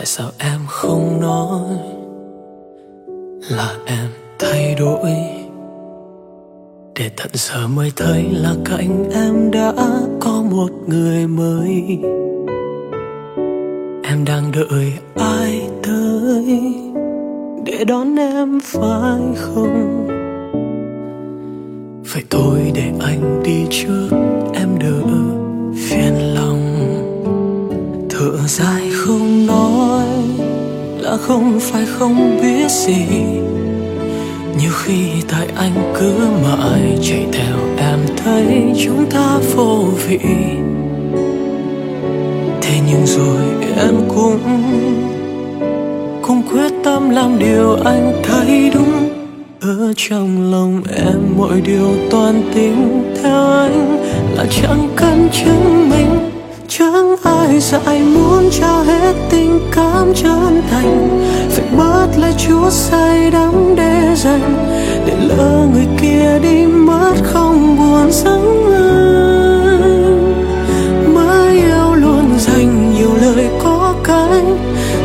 tại 0.00 0.06
sao 0.06 0.30
em 0.38 0.60
không 0.66 1.20
nói 1.20 1.60
là 3.50 3.74
em 3.86 4.06
thay 4.38 4.74
đổi? 4.74 5.10
Để 6.94 7.10
tận 7.16 7.28
giờ 7.32 7.68
mới 7.68 7.92
thấy 7.96 8.22
là 8.32 8.54
cạnh 8.64 9.10
em 9.12 9.50
đã 9.50 9.72
có 10.20 10.42
một 10.50 10.70
người 10.86 11.26
mới. 11.26 11.98
Em 14.02 14.24
đang 14.24 14.52
đợi 14.52 14.92
ai 15.14 15.68
tới 15.82 16.62
để 17.64 17.84
đón 17.84 18.16
em, 18.16 18.60
phải 18.62 19.20
không? 19.36 20.06
Vậy 22.14 22.22
thôi 22.30 22.72
để 22.74 22.92
anh 23.00 23.39
phải 31.60 31.86
không 31.86 32.40
biết 32.42 32.70
gì? 32.70 33.06
Nhiều 34.58 34.72
khi 34.84 35.08
tại 35.28 35.46
anh 35.56 35.92
cứ 36.00 36.14
mãi 36.42 36.98
chạy 37.02 37.26
theo 37.32 37.56
em 37.78 37.98
thấy 38.24 38.72
chúng 38.84 39.10
ta 39.10 39.38
vô 39.54 39.88
vị. 40.08 40.18
Thế 42.62 42.80
nhưng 42.86 43.06
rồi 43.06 43.42
em 43.76 43.94
cũng 44.08 44.38
cũng 46.22 46.42
quyết 46.52 46.72
tâm 46.84 47.10
làm 47.10 47.38
điều 47.38 47.76
anh 47.84 48.22
thấy 48.22 48.70
đúng. 48.74 49.08
Ở 49.60 49.92
trong 49.96 50.52
lòng 50.52 50.82
em 51.06 51.18
mọi 51.38 51.60
điều 51.60 51.88
toàn 52.10 52.42
tính 52.54 53.02
theo 53.22 53.50
anh 53.50 53.96
là 54.34 54.46
chẳng 54.50 54.88
cần 54.96 55.28
chứng 55.32 55.90
minh. 55.90 56.30
Chẳng 56.68 57.16
ai 57.22 57.60
dạy 57.60 58.02
muốn 58.02 58.50
trao 58.50 58.84
hết 58.84 59.14
tình 59.30 59.60
cảm 59.72 60.14
chân 60.14 60.62
thành 60.70 61.08
phải 62.00 62.18
là 62.18 62.26
lại 62.26 62.70
say 62.70 63.30
đắm 63.30 63.74
để 63.76 64.14
dành 64.16 64.66
để 65.06 65.16
lỡ 65.28 65.66
người 65.72 65.86
kia 66.00 66.38
đi 66.42 66.66
mất 66.66 67.14
không 67.22 67.76
buồn 67.76 68.10
giống 68.10 68.72
anh 68.72 70.34
mới 71.14 71.60
yêu 71.60 71.94
luôn 71.94 72.38
dành 72.38 72.94
nhiều 72.94 73.10
lời 73.22 73.48
có 73.64 73.94
cánh 74.04 74.56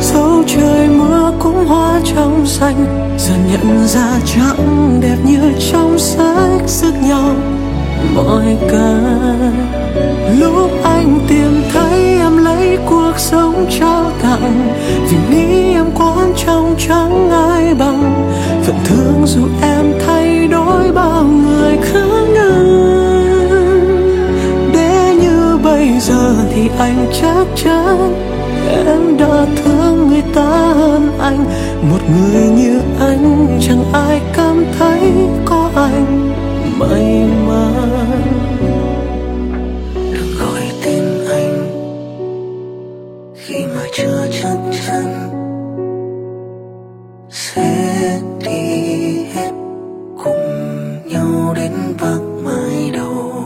dẫu 0.00 0.42
trời 0.46 0.88
mưa 0.88 1.32
cũng 1.38 1.66
hoa 1.66 2.00
trong 2.14 2.46
xanh. 2.46 2.86
Dần 3.18 3.38
nhận 3.52 3.86
ra 3.86 4.20
chẳng 4.34 5.00
đẹp 5.02 5.16
như 5.24 5.52
trong 5.72 5.98
sách 5.98 6.62
sức 6.66 6.94
nhau, 7.02 7.34
mọi 8.14 8.56
cái 8.70 9.52
lúc 10.38 10.70
anh 10.84 11.18
tìm 11.28 11.62
thấy 11.72 12.18
em 12.18 12.23
lấy 12.54 12.78
cuộc 12.86 13.12
sống 13.16 13.66
trao 13.80 14.04
tặng. 14.22 14.72
Vì 15.10 15.16
nghĩ 15.30 15.72
em 15.72 15.86
quan 15.94 16.32
trọng 16.46 16.74
chẳng 16.88 17.30
ai 17.30 17.74
bằng. 17.74 18.30
Phận 18.62 18.76
thương 18.84 19.26
dù 19.26 19.42
em 19.62 19.92
thay 20.06 20.48
đổi 20.48 20.92
bao 20.92 21.24
người 21.24 21.76
khác 21.82 22.08
ngăn 22.34 22.64
để 24.72 25.16
như 25.22 25.58
bây 25.64 26.00
giờ 26.00 26.34
thì 26.54 26.68
anh 26.78 27.06
chắc 27.22 27.46
chắn 27.56 28.14
em 28.86 29.16
đã 29.18 29.46
thương 29.64 30.08
người 30.08 30.22
ta 30.34 30.74
hơn 30.74 31.10
anh. 31.18 31.44
Một 31.90 32.00
người 32.08 32.42
như 32.42 32.80
anh 33.00 33.58
chẳng 33.60 33.84
ai 33.92 34.20
cảm 34.36 34.64
thấy 34.78 35.12
có 35.44 35.70
anh. 35.74 36.30
May 36.78 37.24
mắn. 37.46 38.53
Khi 43.36 43.66
mà 43.66 43.82
chưa 43.92 44.26
chắc 44.42 44.58
chắn 44.86 45.30
sẽ 47.30 48.20
đi 48.44 49.24
hết 49.34 49.50
cùng 50.24 51.08
nhau 51.08 51.54
đến 51.56 51.72
bạc 52.00 52.20
mãi 52.44 52.90
đầu. 52.92 53.44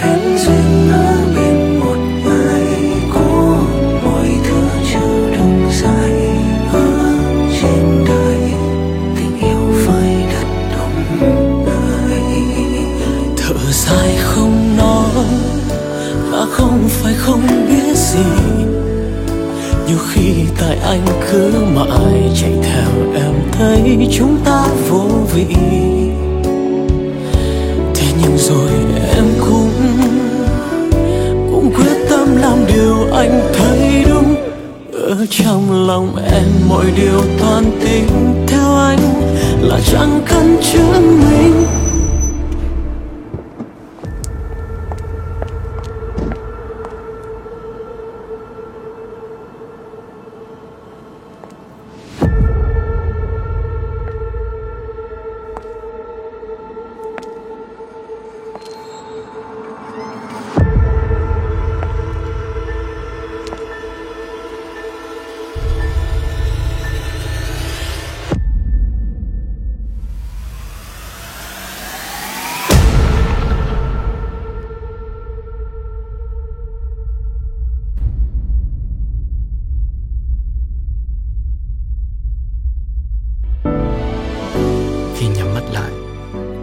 Hẹn 0.00 0.38
duyên 0.38 0.90
ở 0.92 1.16
bên 1.36 1.80
một 1.80 1.96
mai 2.24 2.92
có 3.14 3.56
mọi 4.04 4.28
thứ 4.44 4.60
chưa 4.92 5.30
được 5.30 5.70
dài 5.70 6.12
ở 6.72 7.14
trên 7.60 8.04
đời, 8.08 8.52
tình 9.16 9.40
yêu 9.40 9.72
phải 9.86 10.26
đặt 10.32 10.46
đồng 10.76 11.18
nơi. 11.66 12.20
Thở 13.36 13.72
dài 13.72 14.16
không 14.20 14.76
nói, 14.76 15.26
mà 16.30 16.46
không 16.50 16.88
phải 16.88 17.14
không 17.14 17.46
biết 17.68 17.96
gì 17.96 18.67
nhiều 19.88 19.98
khi 20.12 20.32
tại 20.60 20.78
anh 20.82 21.06
cứ 21.32 21.52
mãi 21.74 22.30
chạy 22.40 22.52
theo 22.62 23.12
em 23.14 23.32
thấy 23.52 24.08
chúng 24.12 24.36
ta 24.44 24.66
vô 24.88 25.04
vị. 25.34 25.46
Thế 27.94 28.06
nhưng 28.22 28.38
rồi 28.38 28.70
em 29.14 29.24
cũng 29.40 29.70
cũng 31.50 31.72
quyết 31.74 32.06
tâm 32.10 32.36
làm 32.36 32.66
điều 32.66 32.96
anh 33.12 33.40
thấy 33.54 34.04
đúng. 34.08 34.34
Ở 34.92 35.26
trong 35.30 35.86
lòng 35.86 36.16
em 36.32 36.44
mọi 36.68 36.84
điều 36.96 37.20
toàn 37.40 37.64
tính 37.80 38.08
theo 38.46 38.74
anh 38.74 38.98
là 39.60 39.80
chẳng 39.92 40.20
cần 40.26 40.56
chứng 40.72 41.20
minh. 41.20 41.64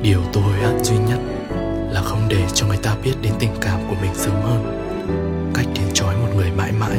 Điều 0.06 0.20
tôi 0.34 0.44
hận 0.64 0.84
duy 0.84 0.96
nhất 1.10 1.20
là 1.92 2.02
không 2.02 2.20
để 2.30 2.38
cho 2.54 2.68
người 2.68 2.78
ta 2.78 2.96
biết 3.04 3.14
đến 3.22 3.34
tình 3.40 3.50
cảm 3.62 3.80
của 3.90 3.96
mình 4.02 4.12
sớm 4.16 4.34
hơn. 4.44 4.64
Cách 5.54 5.66
đến 5.76 5.86
trói 5.94 6.16
một 6.16 6.28
người 6.36 6.52
mãi 6.58 6.72
mãi 6.80 6.98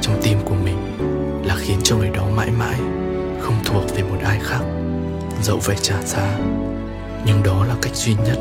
trong 0.00 0.20
tim 0.22 0.38
của 0.44 0.54
mình 0.64 0.76
là 1.44 1.54
khiến 1.58 1.78
cho 1.82 1.96
người 1.96 2.10
đó 2.16 2.22
mãi 2.36 2.50
mãi 2.58 2.74
không 3.40 3.54
thuộc 3.64 3.96
về 3.96 4.02
một 4.02 4.16
ai 4.24 4.38
khác, 4.42 4.60
dẫu 5.42 5.58
phải 5.58 5.76
trả 5.82 6.02
giá. 6.02 6.38
Nhưng 7.26 7.42
đó 7.44 7.64
là 7.68 7.74
cách 7.82 7.94
duy 7.94 8.14
nhất 8.26 8.38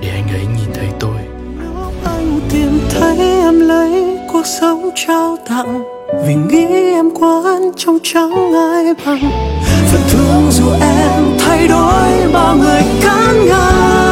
để 0.00 0.08
anh 0.08 0.28
ấy 0.28 0.46
nhìn 0.56 0.70
thấy 0.74 0.88
tôi. 1.00 1.18
Anh 2.04 2.40
tìm 2.50 2.80
thấy 2.90 3.18
em 3.18 3.60
lấy 3.60 4.18
cuộc 4.32 4.46
sống 4.46 4.90
trao 4.94 5.36
tặng, 5.48 5.84
vì 6.26 6.34
nghĩ 6.34 6.66
em 6.92 7.10
quá 7.20 7.58
trong 7.76 7.98
chẳng 8.02 8.52
ai 8.54 8.94
bằng. 9.06 9.30
Phần 9.86 10.00
thương 10.10 10.50
dù 10.50 10.70
em 10.80 11.07
thay 11.58 11.68
đổi 11.68 12.32
bao 12.32 12.56
người 12.56 12.82
cắn 13.02 13.46
ngang 13.46 14.07